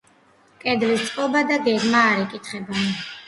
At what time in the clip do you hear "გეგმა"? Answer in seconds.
1.67-2.01